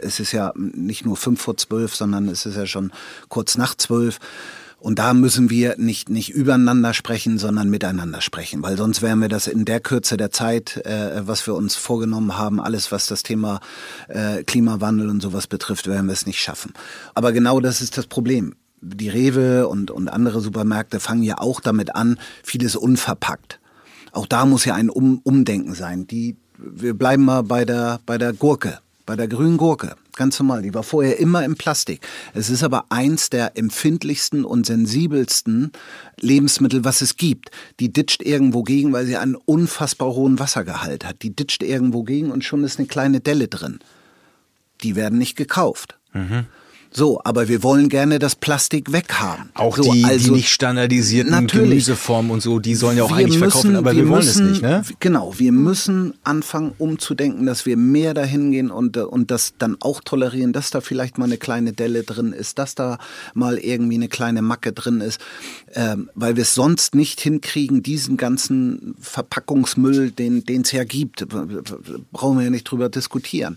[0.00, 2.92] es ist ja nicht nur fünf vor zwölf, sondern es ist ja schon
[3.28, 4.20] kurz nach zwölf.
[4.78, 9.30] Und da müssen wir nicht, nicht übereinander sprechen, sondern miteinander sprechen, weil sonst wären wir
[9.30, 13.22] das in der Kürze der Zeit, äh, was wir uns vorgenommen haben, alles was das
[13.22, 13.60] Thema
[14.08, 16.74] äh, Klimawandel und sowas betrifft, werden wir es nicht schaffen.
[17.14, 18.54] Aber genau das ist das Problem
[18.84, 23.60] die Rewe und, und andere Supermärkte fangen ja auch damit an, vieles unverpackt.
[24.12, 26.06] Auch da muss ja ein um Umdenken sein.
[26.06, 29.96] Die, wir bleiben mal bei der, bei der Gurke, bei der grünen Gurke.
[30.16, 30.62] Ganz normal.
[30.62, 32.00] Die war vorher immer im Plastik.
[32.32, 35.72] Es ist aber eins der empfindlichsten und sensibelsten
[36.20, 37.50] Lebensmittel, was es gibt.
[37.80, 41.22] Die ditcht irgendwo gegen, weil sie einen unfassbar hohen Wassergehalt hat.
[41.22, 43.80] Die ditcht irgendwo gegen und schon ist eine kleine Delle drin.
[44.82, 45.98] Die werden nicht gekauft.
[46.12, 46.46] Mhm.
[46.96, 49.50] So, aber wir wollen gerne das Plastik weghaben.
[49.54, 51.70] Auch so, die, also, die nicht standardisierten natürlich.
[51.70, 54.44] Gemüseformen und so, die sollen ja auch eigentlich müssen, verkaufen, aber wir, wir wollen müssen,
[54.46, 54.84] es nicht, ne?
[55.00, 60.02] Genau, wir müssen anfangen umzudenken, dass wir mehr dahin gehen und, und das dann auch
[60.02, 62.98] tolerieren, dass da vielleicht mal eine kleine Delle drin ist, dass da
[63.34, 65.20] mal irgendwie eine kleine Macke drin ist,
[65.74, 71.26] ähm, weil wir es sonst nicht hinkriegen, diesen ganzen Verpackungsmüll, den es ja gibt,
[72.12, 73.56] brauchen wir ja nicht drüber diskutieren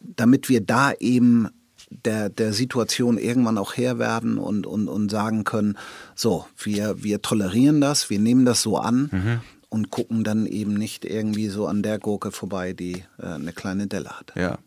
[0.00, 1.48] damit wir da eben
[1.90, 5.76] der, der Situation irgendwann auch Herr werden und, und, und sagen können,
[6.14, 9.40] so, wir, wir tolerieren das, wir nehmen das so an mhm.
[9.68, 13.86] und gucken dann eben nicht irgendwie so an der Gurke vorbei, die äh, eine kleine
[13.86, 14.32] Delle hat.
[14.36, 14.58] Ja.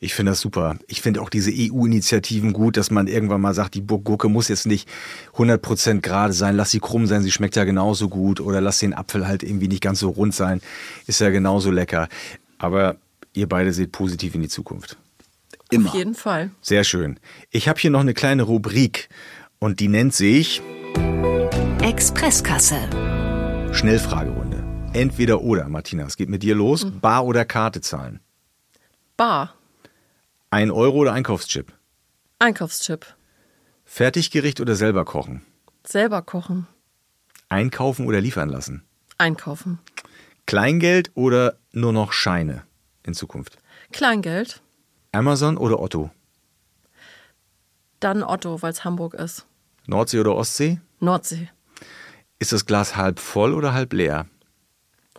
[0.00, 0.76] Ich finde das super.
[0.88, 4.66] Ich finde auch diese EU-Initiativen gut, dass man irgendwann mal sagt, die Gurke muss jetzt
[4.66, 4.88] nicht
[5.34, 8.94] 100% gerade sein, lass sie krumm sein, sie schmeckt ja genauso gut oder lass den
[8.94, 10.60] Apfel halt irgendwie nicht ganz so rund sein,
[11.06, 12.08] ist ja genauso lecker.
[12.58, 12.96] Aber
[13.32, 14.98] ihr beide seht positiv in die Zukunft.
[15.70, 15.88] Immer.
[15.90, 16.50] Auf jeden Fall.
[16.60, 17.18] Sehr schön.
[17.50, 19.08] Ich habe hier noch eine kleine Rubrik
[19.58, 20.60] und die nennt sich
[21.82, 22.78] Expresskasse.
[23.72, 24.64] Schnellfragerunde.
[24.92, 26.84] Entweder oder, Martina, es geht mit dir los.
[26.84, 27.00] Mhm.
[27.00, 28.20] Bar oder Karte zahlen?
[29.16, 29.54] Bar.
[30.50, 31.72] Ein Euro oder Einkaufschip?
[32.40, 33.06] Einkaufschip.
[33.84, 35.42] Fertiggericht oder selber kochen?
[35.86, 36.66] Selber kochen.
[37.48, 38.82] Einkaufen oder liefern lassen?
[39.18, 39.78] Einkaufen.
[40.46, 42.64] Kleingeld oder nur noch Scheine
[43.04, 43.58] in Zukunft?
[43.92, 44.62] Kleingeld.
[45.12, 46.10] Amazon oder Otto?
[47.98, 49.46] Dann Otto, weil es Hamburg ist.
[49.86, 50.80] Nordsee oder Ostsee?
[51.00, 51.48] Nordsee.
[52.38, 54.26] Ist das Glas halb voll oder halb leer?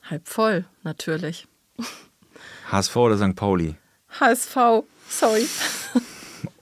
[0.09, 1.47] Halb voll, natürlich.
[2.71, 3.35] HSV oder St.
[3.35, 3.75] Pauli?
[4.19, 5.47] HSV, sorry.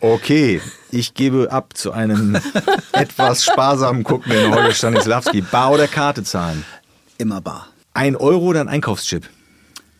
[0.02, 0.62] Okay,
[0.92, 2.36] ich gebe ab zu einem
[2.94, 5.42] etwas sparsamen guckenden Holger Stanislawski.
[5.42, 6.66] Bar oder Karte zahlen?
[7.18, 7.68] Immer bar.
[7.94, 9.30] Ein Euro oder ein Einkaufschip?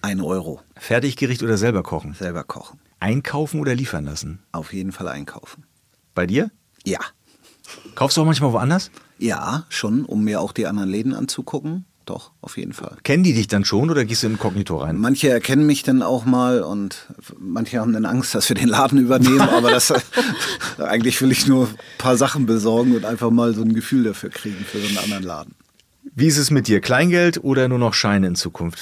[0.02, 0.62] Ein Euro.
[0.78, 2.14] Fertiggericht oder selber kochen?
[2.14, 2.79] Selber kochen.
[3.00, 4.40] Einkaufen oder liefern lassen?
[4.52, 5.64] Auf jeden Fall einkaufen.
[6.16, 6.52] Bei dir?
[6.84, 7.00] Ja.
[7.96, 8.92] Kaufst du auch manchmal woanders?
[9.18, 11.86] Ja, schon, um mir auch die anderen Läden anzugucken.
[12.06, 12.98] Doch, auf jeden Fall.
[13.04, 14.98] Kennen die dich dann schon oder gehst du in Kognito rein?
[14.98, 17.06] Manche erkennen mich dann auch mal und
[17.38, 19.42] manche haben dann Angst, dass wir den Laden übernehmen.
[19.56, 19.94] aber das,
[20.80, 24.32] eigentlich will ich nur ein paar Sachen besorgen und einfach mal so ein Gefühl dafür
[24.32, 25.56] kriegen für so einen anderen Laden.
[26.16, 26.82] Wie ist es mit dir?
[26.82, 28.80] Kleingeld oder nur noch Scheine in Zukunft?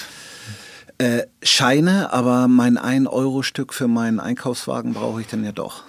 [0.99, 5.83] Äh, Scheine, aber mein 1-Euro-Stück für meinen Einkaufswagen brauche ich dann ja doch.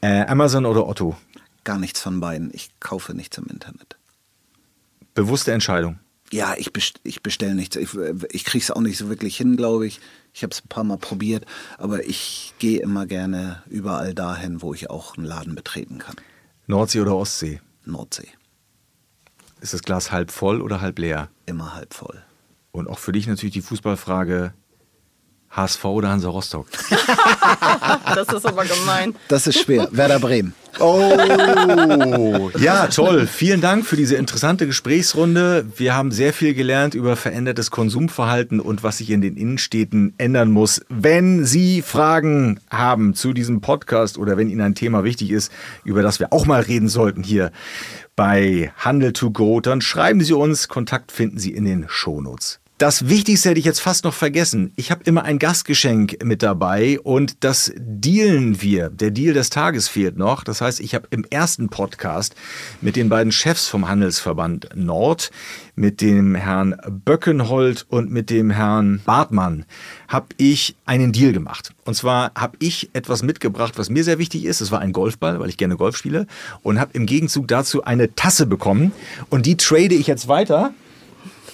[0.00, 1.16] Äh, Amazon oder Otto?
[1.64, 2.50] Gar nichts von beiden.
[2.54, 3.96] Ich kaufe nichts im Internet.
[5.14, 5.98] Bewusste Entscheidung.
[6.30, 7.76] Ja, ich, best ich bestelle nichts.
[7.76, 7.90] Ich,
[8.30, 10.00] ich kriege es auch nicht so wirklich hin, glaube ich.
[10.32, 11.44] Ich habe es ein paar Mal probiert,
[11.78, 16.16] aber ich gehe immer gerne überall dahin, wo ich auch einen Laden betreten kann.
[16.66, 17.60] Nordsee oder Ostsee?
[17.84, 18.28] Nordsee.
[19.60, 21.28] Ist das Glas halb voll oder halb leer?
[21.46, 22.22] Immer halb voll.
[22.70, 24.52] Und auch für dich natürlich die Fußballfrage,
[25.50, 26.66] HSV oder Hansa Rostock?
[28.14, 29.14] das ist aber gemein.
[29.28, 29.88] Das ist schwer.
[29.92, 30.52] Werder Bremen.
[30.78, 33.26] Oh, ja, toll.
[33.26, 35.66] Vielen Dank für diese interessante Gesprächsrunde.
[35.76, 40.50] Wir haben sehr viel gelernt über verändertes Konsumverhalten und was sich in den Innenstädten ändern
[40.50, 40.82] muss.
[40.88, 45.50] Wenn Sie Fragen haben zu diesem Podcast oder wenn Ihnen ein Thema wichtig ist,
[45.84, 47.50] über das wir auch mal reden sollten hier
[48.18, 50.66] bei Handel to Go, dann schreiben Sie uns.
[50.66, 52.58] Kontakt finden Sie in den Shownotes.
[52.78, 54.72] Das Wichtigste hätte ich jetzt fast noch vergessen.
[54.76, 58.88] Ich habe immer ein Gastgeschenk mit dabei und das dealen wir.
[58.88, 60.44] Der Deal des Tages fehlt noch.
[60.44, 62.36] Das heißt, ich habe im ersten Podcast
[62.80, 65.32] mit den beiden Chefs vom Handelsverband Nord,
[65.74, 69.64] mit dem Herrn Böckenhold und mit dem Herrn Bartmann,
[70.06, 71.74] habe ich einen Deal gemacht.
[71.84, 74.60] Und zwar habe ich etwas mitgebracht, was mir sehr wichtig ist.
[74.60, 76.28] Es war ein Golfball, weil ich gerne Golf spiele
[76.62, 78.92] und habe im Gegenzug dazu eine Tasse bekommen
[79.30, 80.72] und die trade ich jetzt weiter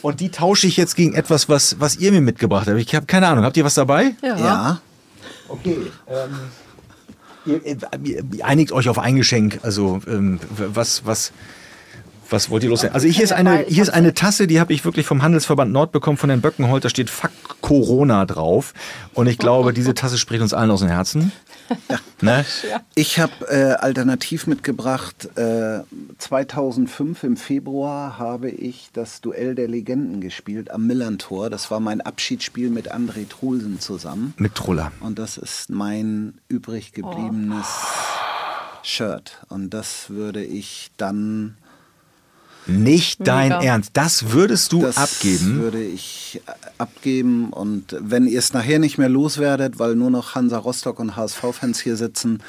[0.05, 2.79] und die tausche ich jetzt gegen etwas, was, was ihr mir mitgebracht habt.
[2.79, 3.43] Ich habe keine Ahnung.
[3.43, 4.15] Habt ihr was dabei?
[4.23, 4.37] Ja.
[4.37, 4.81] ja.
[5.49, 5.79] Okay.
[6.07, 6.31] Ähm,
[7.47, 9.61] ihr, ihr, einigt euch auf ein Geschenk.
[9.63, 11.33] Also ähm, was, was,
[12.29, 12.95] Was wollt ihr loswerden?
[12.95, 15.93] Also hier ist eine, hier ist eine Tasse, die habe ich wirklich vom Handelsverband Nord
[15.93, 16.85] bekommen, von den Böckenholt.
[16.85, 17.31] Da steht Fuck
[17.63, 18.75] Corona drauf.
[19.15, 21.33] Und ich glaube, diese Tasse spricht uns allen aus dem Herzen.
[21.91, 21.99] Ja.
[22.21, 22.45] Ne?
[22.95, 25.29] Ich habe äh, alternativ mitgebracht.
[25.37, 25.81] Äh,
[26.19, 31.51] 2005 im Februar habe ich das Duell der Legenden gespielt am Millantor.
[31.51, 34.35] Das war mein Abschiedsspiel mit André Trulsen zusammen.
[34.39, 34.93] Mit Truller.
[35.01, 38.83] Und das ist mein übrig gebliebenes oh.
[38.83, 39.45] Shirt.
[39.49, 41.57] Und das würde ich dann
[42.67, 43.62] nicht dein Mega.
[43.62, 43.91] Ernst.
[43.95, 45.55] Das würdest du das abgeben?
[45.55, 47.51] Das würde ich äh, abgeben.
[47.51, 51.81] Und wenn ihr es nachher nicht mehr loswerdet, weil nur noch Hansa Rostock und HSV-Fans
[51.81, 52.43] hier sitzen,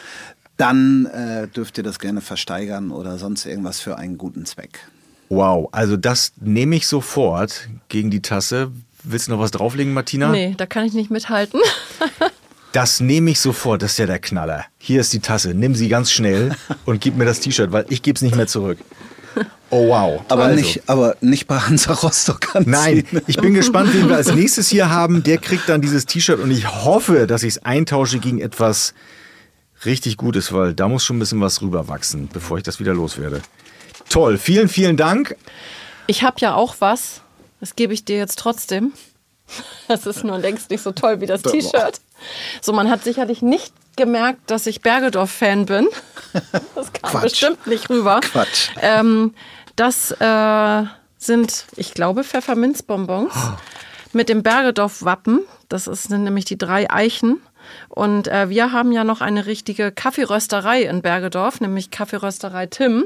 [0.57, 4.79] dann äh, dürft ihr das gerne versteigern oder sonst irgendwas für einen guten Zweck.
[5.29, 8.71] Wow, also das nehme ich sofort gegen die Tasse.
[9.03, 10.29] Willst du noch was drauflegen, Martina?
[10.29, 11.59] Nee, da kann ich nicht mithalten.
[12.71, 14.65] Das nehme ich sofort, das ist ja der Knaller.
[14.79, 18.01] Hier ist die Tasse, nimm sie ganz schnell und gib mir das T-Shirt, weil ich
[18.01, 18.79] gebe es nicht mehr zurück.
[19.69, 20.21] Oh wow.
[20.29, 20.55] Aber, also.
[20.55, 22.71] nicht, aber nicht bei Hansa Rostock anziehen.
[22.71, 25.23] Nein, ich bin gespannt, wen wir als nächstes hier haben.
[25.23, 28.93] Der kriegt dann dieses T-Shirt und ich hoffe, dass ich es eintausche gegen etwas
[29.85, 33.41] richtig Gutes, weil da muss schon ein bisschen was rüberwachsen, bevor ich das wieder loswerde.
[34.09, 35.35] Toll, vielen, vielen Dank.
[36.07, 37.21] Ich habe ja auch was.
[37.59, 38.93] Das gebe ich dir jetzt trotzdem.
[39.87, 42.01] Das ist nur längst nicht so toll wie das T-Shirt.
[42.59, 45.87] So, man hat sicherlich nicht gemerkt, dass ich Bergedorf-Fan bin.
[46.75, 47.23] Das kam Quatsch.
[47.23, 48.19] bestimmt nicht rüber.
[48.19, 48.69] Quatsch.
[48.81, 49.33] Ähm,
[49.77, 50.83] das äh,
[51.17, 53.53] sind, ich glaube, Pfefferminzbonbons oh.
[54.11, 55.39] mit dem Bergedorf-Wappen.
[55.69, 57.39] Das sind nämlich die drei Eichen.
[57.87, 63.05] Und äh, wir haben ja noch eine richtige Kaffeerösterei in Bergedorf, nämlich Kaffeerösterei Tim.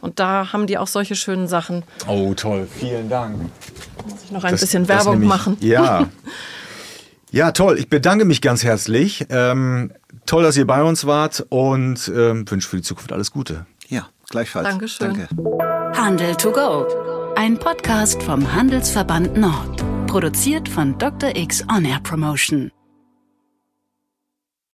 [0.00, 1.82] Und da haben die auch solche schönen Sachen.
[2.06, 2.68] Oh, toll.
[2.78, 3.36] Vielen Dank.
[3.98, 5.56] Da muss ich noch ein das, bisschen Werbung nämlich, machen.
[5.60, 6.08] Ja.
[7.34, 7.78] Ja, toll.
[7.78, 9.24] Ich bedanke mich ganz herzlich.
[9.30, 9.90] Ähm,
[10.26, 13.66] toll, dass ihr bei uns wart und ähm, wünsche für die Zukunft alles Gute.
[13.88, 14.68] Ja, gleichfalls.
[14.68, 15.14] Dankeschön.
[15.14, 15.98] Danke.
[15.98, 16.86] Handel to go.
[17.36, 19.82] Ein Podcast vom Handelsverband Nord.
[20.06, 21.34] Produziert von Dr.
[21.34, 22.70] X On Air Promotion.